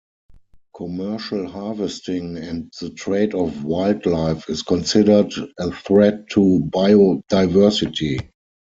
[0.75, 8.19] Commercial harvesting and the trade of wildlife is considered a threat to biodiversity.